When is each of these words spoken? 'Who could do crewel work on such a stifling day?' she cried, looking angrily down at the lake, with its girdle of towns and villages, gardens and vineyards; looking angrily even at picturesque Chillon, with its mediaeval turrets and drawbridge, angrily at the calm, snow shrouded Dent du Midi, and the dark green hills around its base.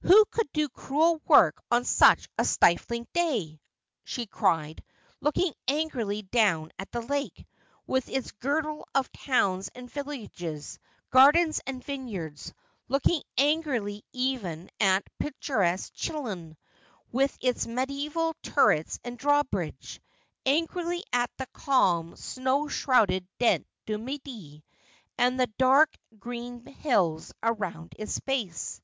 'Who 0.00 0.24
could 0.32 0.52
do 0.52 0.68
crewel 0.68 1.20
work 1.24 1.62
on 1.70 1.84
such 1.84 2.28
a 2.36 2.44
stifling 2.44 3.06
day?' 3.12 3.60
she 4.02 4.26
cried, 4.26 4.82
looking 5.20 5.54
angrily 5.68 6.22
down 6.22 6.72
at 6.80 6.90
the 6.90 7.00
lake, 7.00 7.46
with 7.86 8.08
its 8.08 8.32
girdle 8.32 8.88
of 8.92 9.12
towns 9.12 9.70
and 9.76 9.88
villages, 9.88 10.80
gardens 11.10 11.60
and 11.64 11.84
vineyards; 11.84 12.52
looking 12.88 13.22
angrily 13.36 14.04
even 14.12 14.68
at 14.80 15.06
picturesque 15.20 15.92
Chillon, 15.94 16.56
with 17.12 17.38
its 17.40 17.68
mediaeval 17.68 18.34
turrets 18.42 18.98
and 19.04 19.16
drawbridge, 19.16 20.00
angrily 20.44 21.04
at 21.12 21.30
the 21.38 21.46
calm, 21.52 22.16
snow 22.16 22.66
shrouded 22.66 23.28
Dent 23.38 23.64
du 23.86 23.96
Midi, 23.96 24.64
and 25.16 25.38
the 25.38 25.46
dark 25.56 25.94
green 26.18 26.66
hills 26.66 27.32
around 27.44 27.94
its 27.96 28.18
base. 28.18 28.80